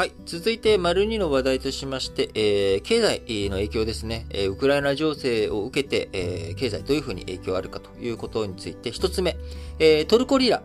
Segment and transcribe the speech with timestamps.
[0.00, 0.14] はい。
[0.24, 4.24] 続いて、丸2の話題としまして、えー、経済の影響ですね。
[4.30, 9.36] えー、ウクライナ情勢を受けて、えー、経済どういうふうに影響あるかということについて、一つ目、
[9.78, 10.62] えー、トルコリラ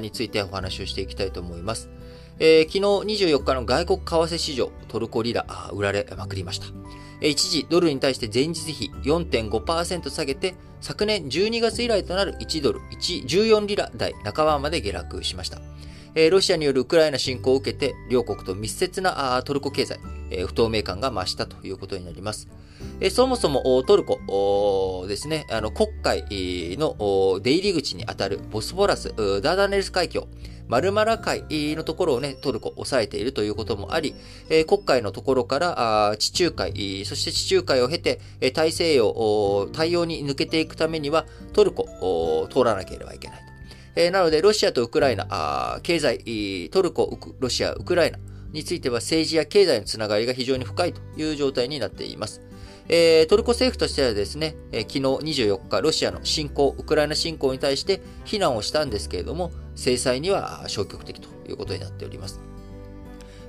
[0.00, 1.90] についてお話をしていきたいと思います。
[2.38, 6.66] えー、昨日24日の外国為替市場、トルコリラ、売られまくりました。
[7.20, 15.60] 一時、ドルに対して前日比4.5%下げて、昨年12月以来となる1ドル1、14リラ台半ばまで下落しました。
[16.18, 22.48] えロシアによるウクライナ侵攻を受けて、両国と密接なトルコ経済、え不透明感が増したということになります。
[23.00, 26.24] えそもそもトルコですね、あの国会
[26.78, 30.26] の出入り口にあたるボスポラス、ダーダネルス海峡、
[30.68, 31.44] マルマラ海
[31.76, 34.14] のところをね、トルコ抑えているということもあり、
[34.48, 38.20] え黒海のところから地中海、そして地中海を経て、
[38.54, 43.45] 大西洋、対応に抜けていくためにはトルコを通らなければいけない。
[43.96, 48.18] えー、なので、ロシアとウクライナ、あ経済、トルコ、ロシア、ウクライナ
[48.52, 52.42] については政治や経済のつながりが非常に深いという状態になっています。
[52.88, 62.40] えー、トルコ政府としてはですね、えー、昨日24日、ロシアの侵攻、ウクライナ侵攻に対して非難をしたんですけれども、制裁には消極的ということになっております。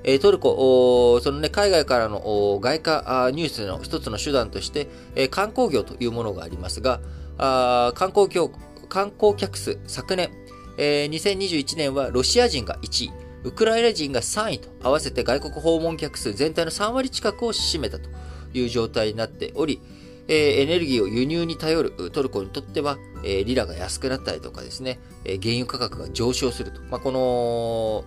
[0.02, 7.00] えー、トルコ、そのね、海外からの外貨ニュースの一つの手段として、えー、観光業というものがありますが、
[7.38, 8.50] あ観光業
[8.88, 10.30] 観光客数、昨年、
[10.76, 13.12] えー、2021年はロシア人が1位、
[13.44, 18.08] ウクライナ人が3位と合わせて外国訪問客数全体の3割近くを占めたと
[18.52, 19.80] いう状態になっており、
[20.28, 26.80] えー、エネルギーを輸入に頼るトルコにとっては、えー、リラが安くなったりとかですね、えー、原油価格が上昇すると。
[26.90, 28.04] まあ、この、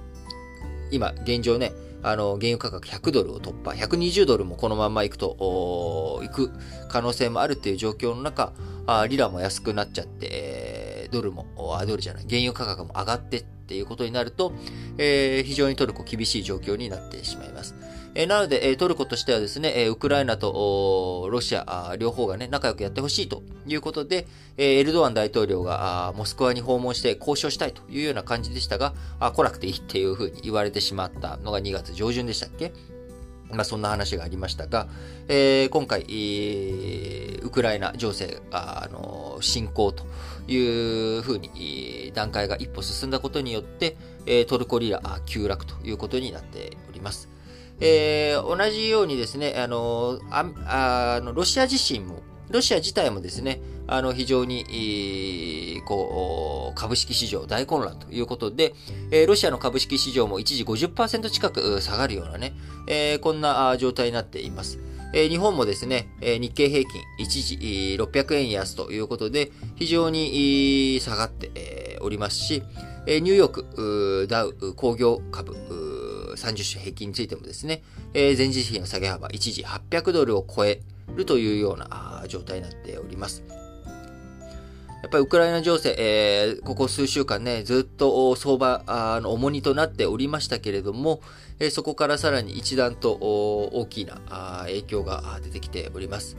[0.91, 1.71] 今、現状ね、
[2.03, 6.51] あの、原油価格100ドルを突破、120ドルもこのまま行くと、行く
[6.89, 8.53] 可能性もあるっていう状況の中、
[8.87, 10.70] あリラも安くなっちゃって、
[11.11, 11.45] ドルも、
[11.79, 14.53] あ、ドルじゃない、原油価格も上がってっていうことになると、
[14.97, 17.75] えー、非常にトルコ厳しい状況になってしまいます。
[18.15, 24.27] えー、なので、トルコとしてはですね、ウクライナとロシア両方がね、仲良くやってほしいということで、
[24.57, 32.73] えエルドアン大統領がモスクワに訪問して交渉したいというような感じでしたが、あ来なくていいっていうふうに言われてしまったのが2月上旬でしたっけ？
[33.53, 34.87] まあ、そんな話がありましたが、
[35.27, 36.01] えー、今回、
[37.43, 40.05] ウクライナ情勢、あの、侵攻と
[40.47, 40.57] い
[41.17, 43.97] うふうに、段階が一歩進んだことによって、
[44.47, 47.29] トルコリラ急落ということになっております。
[47.79, 58.75] えー、同じようにですね、あの、あのロシア自身も、ロシア自体もですね、あの、非常に、こう、株式市場大混乱ということで、
[59.09, 62.53] えロシアの株式市場も一時50%近く下がるようなね、
[62.87, 64.79] えこんな状態になっています。
[65.13, 72.63] 日本もですね、日経平均一時600円安ということで、非常に下がっておりますし、
[73.05, 75.53] ニューヨークダウ工業株
[76.35, 77.83] 30種平均についてもですね、
[78.13, 80.79] 前日比の下げ幅一時800ドルを超え
[81.15, 83.43] るというような状態になっております。
[85.11, 88.81] っぱりウクライナ情勢、えー、ここ数週間ね、ずっと相場
[89.21, 91.19] の重荷となっておりましたけれども、
[91.59, 94.21] えー、そこからさらに一段と大きな
[94.67, 96.37] 影響が出てきております。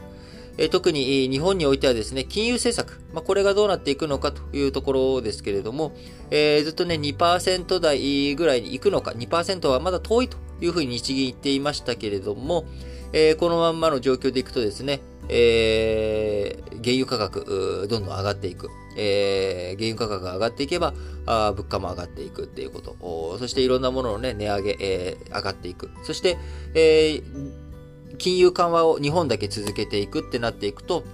[0.57, 5.93] えー、特に日本においてはですね、金融政策、まあ、これがどうなっていくのかというところですけれども、
[6.31, 12.65] えー、ずっとね、2%台ぐらいに行くのか、2%はまだ遠いというふうに日銀言っていましたけれども、
[13.13, 18.69] えー、このまんまの状況でいくとですね、えー、原油価格、どんどん上がっていく。
[18.97, 20.95] えー、原油価格が上がっていけば、
[21.25, 23.39] あ物価も上がっていくっていうこと。
[23.39, 25.91] そしていろんなもののね、値上げ、えー、上がっていく。
[26.05, 26.39] そして、
[26.75, 31.05] えー、金融緩和を日本だけ続けていくってなっていくと、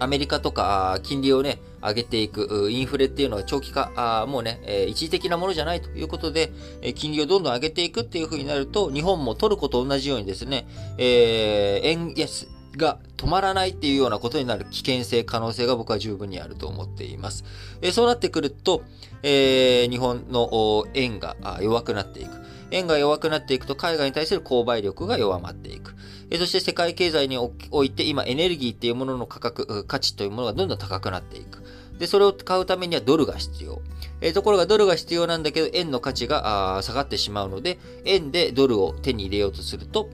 [0.00, 6.52] アメリカとか金利をね、上げていく、インフレっていうのは長期化、あもうね、一時的なものじゃないということで、
[6.94, 10.68] 金利をどんどん上げていくっていう風になると、日本もトルコと同じようにですね、
[10.98, 17.44] えー、円安、が止まらないっていうようなことになる危険性、可能性が僕は十分にあると思っています。
[17.82, 18.82] えそうなってくると、
[19.22, 22.30] えー、日本の円が弱くなっていく。
[22.70, 25.94] 円が弱くなっていくと海外に対する購買力が弱まっていく。
[26.38, 31.64] そして世界経済において今エネルギーっていうものの価格、価値というものがどんどん高くなっていく。
[31.98, 33.80] で、それを買うためにはドルが必要。
[34.20, 40.10] えー、ところがドルが必要なんだけど、円の価値が下がってしまうので、円でドルを手に入れようとすると、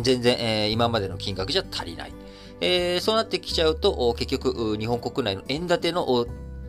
[0.00, 2.12] 全然、えー、今までの金額じゃ足りない。
[2.60, 6.26] えー、そうなってきちゃうと、結局、日本国内の円建ての、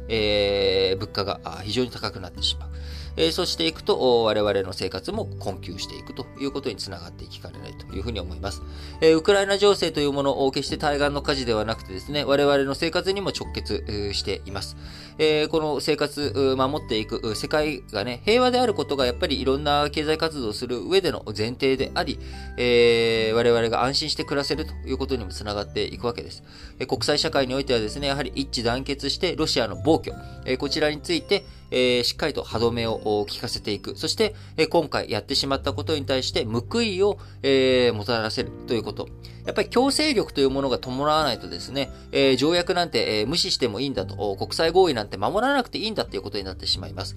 [0.09, 2.69] えー、物価が非常に高くなってしまう。
[3.17, 8.61] えそうしていくと、我々の生活も困窮していくということにつながっていきかねないというふうに思います。
[9.01, 14.77] えウクライナ情勢というものを決して対岸の火事ではなくてですね、我々の生活にも直結しています。
[15.17, 22.19] えこの生活、守っていく世界がね、平和であることがやっぱりいろんな経済活動をする上での前提であり、
[22.57, 26.43] え我々が安心して暮らせるということにもつながっていくわけです。
[26.79, 30.13] え国際社会においてはですね、やはり一致団結してロシアの暴挙、
[30.45, 33.95] えこちらについて、えー、しっかりと歯止めを効かせていく。
[33.95, 39.09] そして、えー、今回やってしまったことに対して報いを、えー、もたらせるということ。
[39.45, 47.15] やっぱり強制力というものが伴わないとですね、え条約なんて、え無視してもいいんだと、国際合意なんて守らなくていいんだということになってしまいます。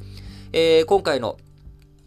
[0.53, 1.39] え今回の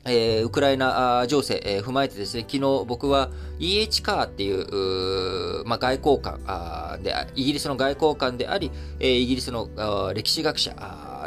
[0.05, 9.69] えー、ウクライナ情勢、えー、踏まえてですね、昨日僕は EH カーっていう、うまあ、外交官あで、イギリスの外交官であり、えー、イギリスの
[10.13, 10.71] 歴史学者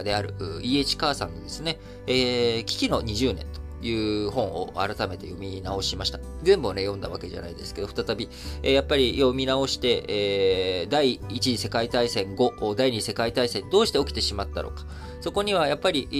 [0.05, 3.66] である EH カーさんのですね、えー、危機の20年と。
[3.83, 6.19] いう本を改めて読み直しました。
[6.43, 8.29] 全部をね、読んだわけじゃないですけど、再び、
[8.63, 14.85] えー、やっぱり読み直して、えー、第1次世界大戦後、第2次世界大戦どうして起きてしまったのか。
[15.21, 16.15] そこにはやっぱり、え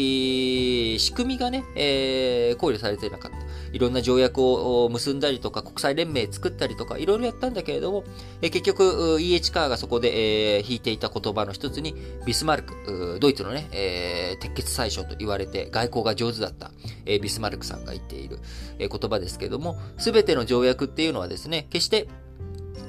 [0.97, 3.39] ー、仕組みがね、えー、考慮されてなかった。
[3.73, 8.05] いろんな条約を結んだりとか、国際連盟作ったりとか、いろいろやったんだけれども、
[8.43, 16.71] え、結局、EH カーがそこで、えー、引いていた言葉の一つに、ビスマルク、ドイツのね、えー、鉄血最初と言われて、外交が上手だった、
[17.05, 18.39] えー、ビスマルクさんが言っている、
[18.79, 22.09] え、言葉ですけれども、すべての条約っていうのはですね、決して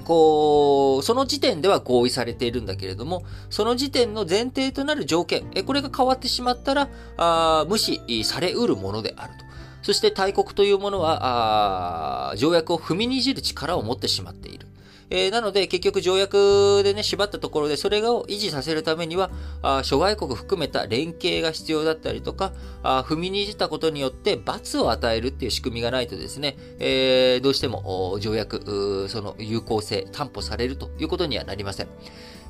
[0.07, 6.87] こう、その時点では合意されているんだけれども、その時点の前提となる条件、えこれが変わってしまったら、
[7.17, 9.46] あ無視されうるものであると。
[9.87, 14.67] そして大国というものは、条約を踏みにじる力を持ってしまっている。
[15.09, 19.31] えー、なので、結局条約でね、縛ったところで、それを維持させるためには、
[19.61, 22.51] あ諸外国含めた連携が必要だったりとか、
[22.83, 31.87] あ踏みにじったことによって罰を与えるっていう仕組みがないとですね、えー、どうしても条約、その有効性、担保されるということにはなりません。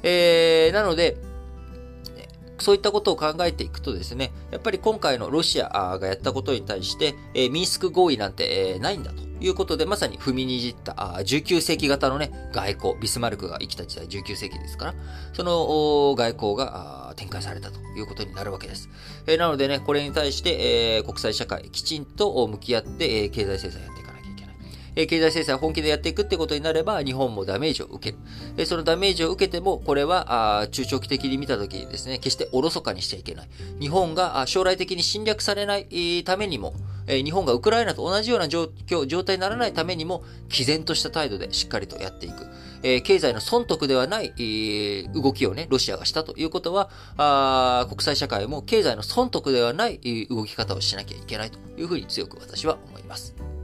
[0.02, 1.18] えー、なので、
[2.60, 14.96] そういったことを考えていくとですね、やっぱり今回のロシアがやったことに対して、えー、ミンスク合意なんて、えー、ないんだということで、まさに踏みにじったあ19世紀型のね、外交、ビスマルクが生きた時代19世紀ですから、
[15.34, 18.90] その外交が展開されたということになるわけです。
[19.28, 24.07] えー、なのでね、これに対して、えー、国際社会きちんと向き合って、えー、経済制裁やっていく
[24.98, 28.24] え経済制裁を本気でやっていくってことになれば、日本もダメージを受ける。
[28.58, 33.50] えそのダメージを受けても、これは、あ中長期的に見たときにですね、決しておろそかにしちゃいけない。
[33.80, 36.74] 日本が将来的に侵略されないためにも、
[37.06, 42.48] え日本がウクライナと同じような状況、状態にならないためにも、毅然とした態度でしっかりとやっていく。
[42.82, 53.57] え経済の損得ではない、え動きをね、ロシアがしたということは、あ国際社会も経済の損得ではない動き方をしなきゃいけないというふうに強く私は思います。